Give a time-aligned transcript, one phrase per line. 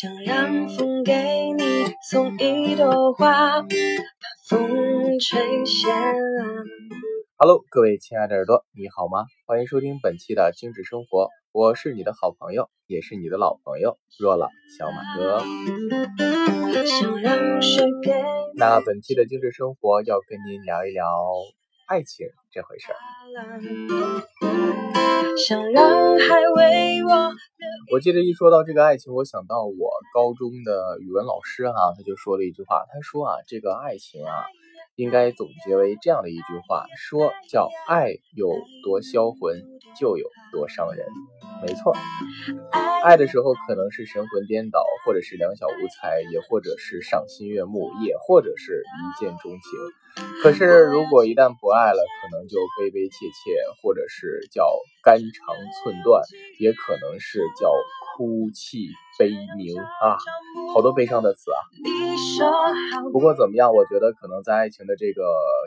[0.00, 1.12] 想让风给
[1.58, 1.62] 你
[2.10, 3.68] 送一朵花，把
[4.48, 6.64] 风吹闲了。
[7.36, 9.26] Hello，各位亲爱的耳朵，你好吗？
[9.44, 14.48] 欢迎收听本期的精致生活，我是你的好朋友，也是你的老朋友若了
[14.78, 15.40] 小马哥。
[16.86, 18.10] 想让水给
[18.56, 21.04] 那本期的精致生活要跟您聊一聊
[21.90, 22.96] 爱情这回事儿。
[25.36, 27.32] 想让海为我
[27.92, 34.46] 我记得一说到这个爱情，我想到我高中的语文老师哈、他就说了一句话，他说啊，这个爱情啊，
[35.00, 38.52] 应该总结为这样的一句话，说叫爱有
[38.84, 39.64] 多销魂，
[39.98, 41.06] 就有多伤人。
[41.62, 41.94] 没错，
[43.02, 49.62] 爱的时候可能是神魂颠倒，或者是两小无猜，也或者是赏心悦目，也或者是一见钟情。
[50.42, 54.70] 可是如果一旦不爱了，可能就悲悲切切，或者是叫
[55.02, 56.22] 肝肠寸断，
[56.58, 57.72] 也可能是叫
[58.16, 60.18] 哭泣悲鸣啊，
[60.74, 61.58] 好多悲伤的词啊。
[63.12, 65.22] 不过怎么样，我觉得可能在爱情的这个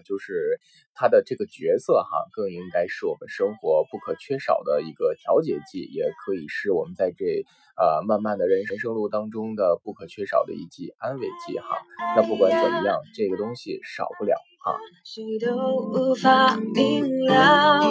[0.06, 0.60] 就是
[0.94, 11.78] 他的这个角色哈，更应该是我们生活不可缺少的一个调节剂，也可以是我们在这呃漫漫的人生生路当中的不可缺少的一剂安慰剂哈。
[12.16, 14.78] 那不管怎么样，这个东西少不了哈。
[15.04, 17.82] 谁都无法明了。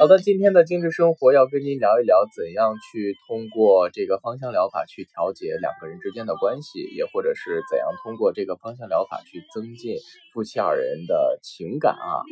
[0.00, 9.96] 好的，今天的精致生活要跟您聊一聊怎样去通过这个芳香疗法去调节两个人之间的关系，也或者是怎样通过这个芳香疗法去增进
[10.32, 12.24] 夫妻二人的情感啊。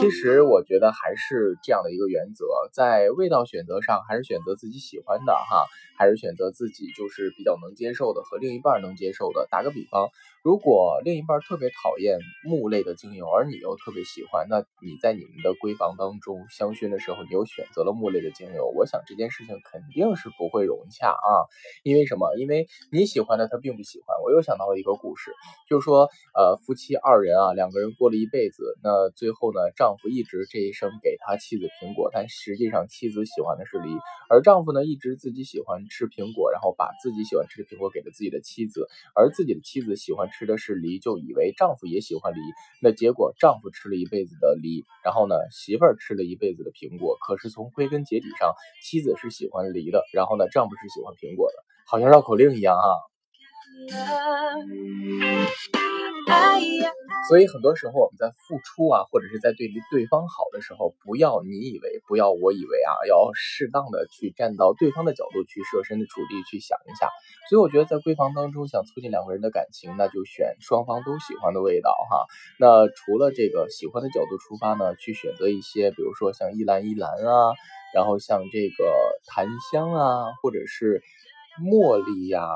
[0.00, 5.64] 其实我觉得还是这样的一个原则，在味道选择上，还是选择自己喜欢的哈，
[5.96, 9.46] 还是选择自己就是比较能接受的和另一半能接受的。
[9.48, 10.08] 打个比方，
[10.42, 21.28] 如果另一半特别讨厌木类的精油，而你又特别喜欢，那你在你们的闺房当中香薰的的时候，你又选择了木类的精油，我想这件事情肯定是不会融洽啊。
[21.84, 22.34] 因为什么？
[22.38, 24.16] 因为你喜欢的他并不喜欢。
[24.24, 25.30] 我又想到了一个故事，
[25.68, 33.90] 就是说，呃，夫妻二人啊，两个人过了一辈子，那最后呢，丈夫一直这一生给他妻子苹果，但实际上妻子喜欢的是梨，
[34.30, 42.38] 而丈夫呢一直自己喜欢吃苹果，然后把自己喜欢吃的苹果给了自己的妻子，而自己的妻子喜欢吃的是梨，就以为丈夫也喜欢梨，
[42.80, 51.56] 那结果丈夫吃了一辈子的梨，然后呢，媳妇儿吃了一辈子的苹果，可是从归根结底上，妻子是喜欢梨的，然后呢，丈夫是喜欢苹果的，
[51.86, 52.84] 好像绕口令一样啊。
[57.28, 67.10] 所以很多时候我们在付出啊，或者是在对对方好的时候，不要你以为，不要我以为啊，要适当的去站到对方的角度去设身处地去想一下。
[67.50, 72.26] 所以我觉得在闺房当中，想促进两个人的感情，那就选双方都喜欢的味道哈。
[72.58, 77.54] 那除了这个喜欢的角度出发呢，去选择一些，比如说像依兰依兰啊，
[77.94, 78.84] 然后像这个
[79.26, 81.02] 檀香啊，或者是
[81.60, 82.46] 茉莉呀、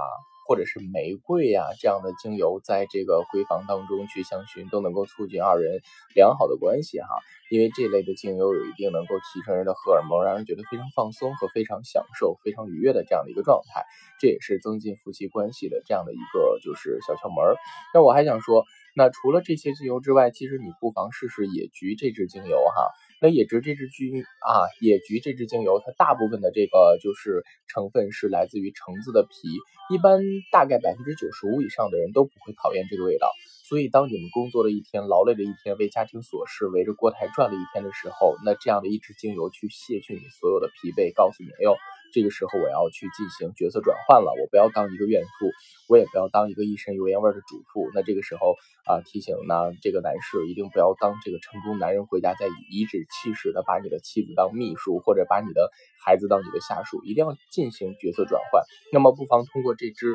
[0.50, 5.80] 或者是玫瑰呀、这样的精油，在这个闺房当中去香薰，都能够促进二人
[6.12, 7.06] 良好的关系哈。
[7.52, 13.84] 因为这类的精油有一定能够提升人的荷尔蒙，让人觉得非常放松和非常享受、非常愉悦的这样的一个状态，
[14.18, 17.54] 这也是增进夫妻关系的这样的一个就是小窍门儿。
[17.94, 18.64] 那我还想说，
[18.96, 22.90] 那除了这些精油之外，其实你不妨试试野菊这支精油哈。
[23.20, 29.48] 那野菊这支精啊，野菊这支精油，它大部分的这个就是成分是来自于橙子的皮，
[29.94, 33.30] 一般大概百分之九十五以上的人都不会讨厌这个味道。
[33.68, 41.76] 所以，当你们工作了一天、劳累了一天、为家庭琐事围着锅台转了一天的时候，那这样的一支精油去卸去你所有的疲惫，告诉你，哎呦，
[42.12, 45.50] 这个时候我要去进行角色转换了，我不要当一个怨妇，
[45.88, 47.90] 我也不要当一个一身油烟味的主妇。
[47.94, 55.70] 那这个时候啊，提醒呢这个男士一定不要当这个成功男人回家再颐指气使的把你的妻子当秘书，或者把你的
[56.04, 58.62] 孩子当你的下属，一定要进行角色转换。
[58.92, 60.14] 那么，不妨通过这支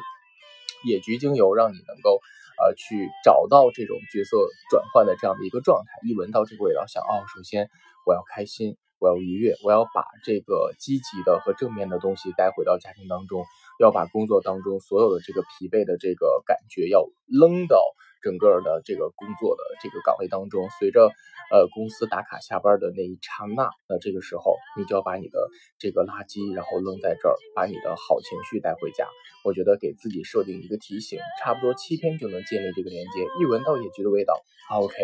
[0.85, 2.19] 野菊精油，让你能够。
[2.57, 4.37] 呃，去找到这种角色
[4.69, 7.69] 转换的这样的一个状态，一闻到这个味道，想哦，首先
[8.05, 13.45] 我要开心，我要愉悦，我要把这个积极的和正面的东西带回到家庭当中，
[13.79, 17.77] 要把工作当中所有的这个疲惫的这个感觉要扔到
[18.25, 21.11] 整个的这个工作的这个岗位当中，随着
[21.53, 25.37] 呃公司打卡下班的那一刹那，那这个时候你就要把你的
[25.77, 29.05] 这个垃圾然后扔在这儿，把你的好情绪带回家。
[29.43, 33.21] 我觉得给自己设定一个提醒，差不多七天就能建立这个连接。
[33.39, 34.33] 一闻到野菊的味道
[34.73, 34.95] ，，OK，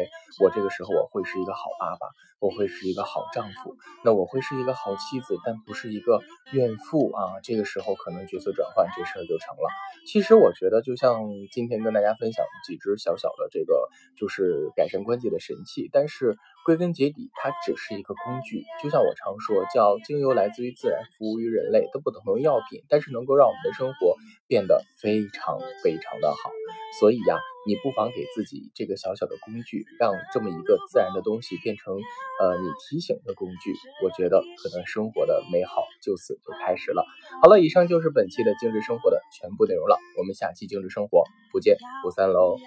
[0.42, 2.08] 我这个时候我会是一个好爸爸，
[2.40, 6.22] 我会是一个好丈夫，那我会是一个好妻子，但不是一个
[6.54, 7.38] 怨妇啊。
[7.44, 9.70] 这个时候可能角色转换这事儿就成了。
[10.08, 11.22] 其实我觉得，就像
[11.52, 13.11] 今天跟大家分享几只小。
[13.18, 18.64] 小小的这个就是改善关节的神器，但是归根结底，它只是一个工具。
[18.82, 24.16] 就像我常说，叫精油来自于自然，服务于人类，都不等同于药品，但是能够让我们的生活
[24.48, 26.52] 变得非常非常的好。
[27.00, 33.74] 所以呀，你不妨给自己这个小小的工具，让这么一个自然的东西变成呃你提醒的工具。
[34.04, 37.06] 我觉得可能生活的美好就此就开始了。
[37.42, 39.98] 好了，以上就是本期的精致生活的全部内容了。
[40.18, 42.58] 我们下期精致生活不见不散喽。